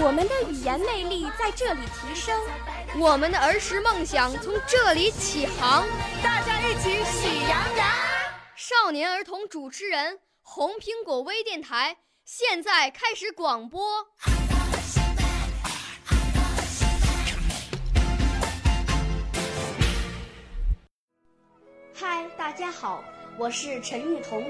[0.00, 2.40] 我们的语言魅力在这里提升，
[3.00, 5.84] 我们的儿时梦想从这里起航。
[6.22, 7.88] 大家一起喜羊羊。
[8.54, 14.06] 少年儿童主持人，红苹果微电台现在开始广播。
[21.92, 23.02] 嗨，大家好，
[23.36, 24.44] 我是陈玉彤。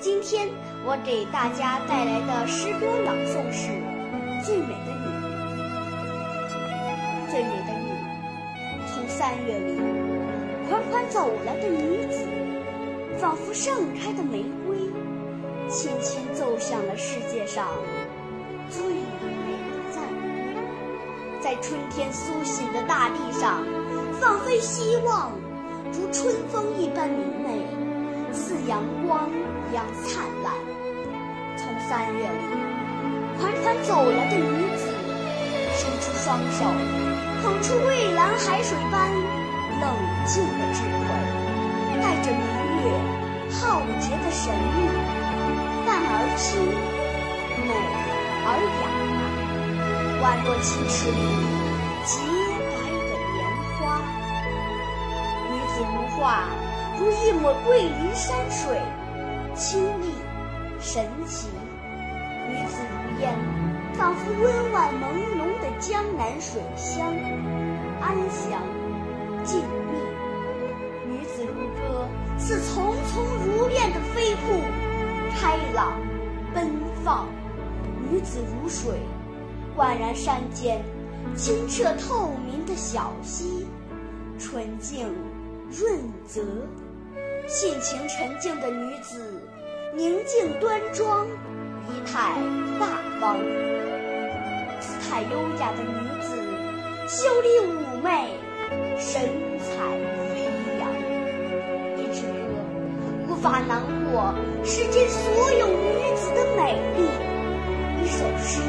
[0.00, 0.48] 今天
[0.86, 3.68] 我给大家带来的诗歌朗诵是
[4.44, 5.06] 《最美的你》。
[7.30, 7.88] 最美的你，
[8.86, 9.80] 从三月里
[10.68, 12.28] 缓缓走来的女子，
[13.18, 14.76] 仿佛盛开的玫瑰，
[15.70, 17.66] 轻轻奏响了世界上
[18.68, 18.98] 最美的
[19.90, 20.02] 赞。
[21.40, 23.64] 在春天苏醒的大地上，
[24.20, 25.32] 放飞希望。
[25.92, 27.66] 如春风一般明媚，
[28.32, 29.30] 似阳光
[29.70, 30.52] 一样灿烂。
[31.56, 32.26] 从三月里
[33.86, 34.88] 走来的女子，
[35.76, 36.64] 伸出双手，
[37.42, 39.12] 捧出蔚蓝海水般
[39.80, 39.84] 冷
[40.24, 41.06] 静的智慧，
[42.00, 42.42] 带着明
[42.80, 42.86] 月
[43.52, 44.88] 浩劫的神秘，
[45.86, 46.60] 淡而清，
[47.64, 47.70] 美
[48.46, 48.48] 而
[48.80, 48.84] 雅，
[50.22, 51.14] 宛若青池里
[52.04, 52.12] 洁
[52.72, 53.36] 白的莲
[53.78, 53.80] 花。
[55.50, 55.76] 女子。
[55.84, 56.48] 如画，
[56.98, 58.80] 如一抹桂林山水，
[59.54, 60.14] 清丽
[60.80, 61.48] 神奇；
[62.48, 63.36] 女子如烟，
[63.94, 65.02] 仿佛温婉朦
[65.36, 67.14] 胧的江南水乡，
[68.00, 68.62] 安详
[69.44, 69.96] 静谧；
[71.06, 72.06] 女子如歌，
[72.38, 74.60] 似匆匆如燕的飞瀑，
[75.38, 76.00] 开朗
[76.54, 76.70] 奔
[77.04, 77.26] 放；
[78.10, 79.00] 女子如水，
[79.76, 80.82] 宛然山间
[81.34, 83.66] 清澈透明的小溪，
[84.38, 85.12] 纯净。
[85.70, 86.42] 润泽，
[87.48, 89.42] 性情沉静的女子，
[89.96, 91.26] 宁静端庄，
[91.88, 92.34] 仪态
[92.78, 92.86] 大
[93.20, 93.36] 方；
[94.80, 96.28] 姿态优雅的女子，
[97.08, 98.08] 秀丽妩媚，
[98.98, 99.12] 神
[99.58, 99.64] 采
[100.28, 100.32] 飞
[100.80, 100.82] 扬。
[101.98, 102.32] 一支歌
[103.28, 104.34] 无法囊括
[104.64, 105.74] 世间所有女
[106.16, 106.60] 子的美
[106.96, 106.98] 丽；
[108.02, 108.60] 一首诗，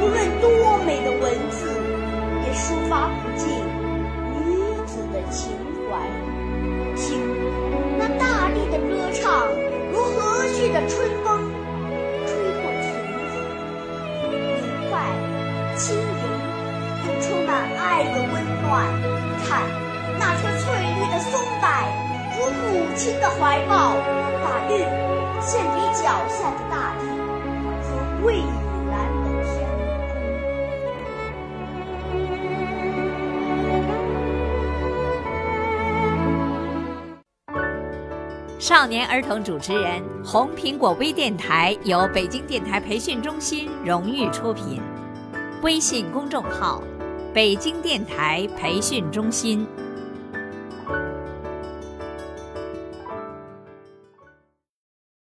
[0.00, 0.48] 无论多
[0.84, 1.68] 美的文字，
[2.44, 3.48] 也抒发不尽
[4.46, 4.48] 女
[4.86, 5.52] 子的情
[5.88, 5.90] 怀。
[6.96, 7.20] 听，
[7.98, 9.46] 那大地的歌唱，
[9.92, 11.09] 如和煦的春
[15.80, 16.02] 轻盈，
[17.06, 18.68] 又充满爱的温暖。
[19.48, 19.64] 看，
[20.18, 21.64] 那片翠绿的松柏，
[22.36, 23.96] 如母亲的怀抱，
[24.44, 24.72] 把绿
[25.40, 27.02] 献给脚下的大地
[27.80, 27.88] 和
[28.26, 28.42] 蔚
[28.90, 28.92] 蓝
[29.24, 29.80] 的天空。
[38.58, 44.82] 少年儿童主持人，红苹果微电台由北京电台培训中心荣誉出品，
[45.62, 46.82] 微信公众号：
[47.34, 49.66] 北京电台培训中心。